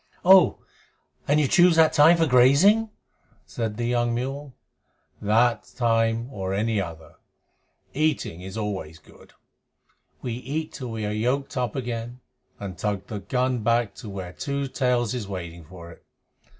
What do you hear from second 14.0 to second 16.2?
where Two Tails is waiting for it.